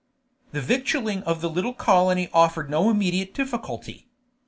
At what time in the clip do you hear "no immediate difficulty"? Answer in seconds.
2.71-4.09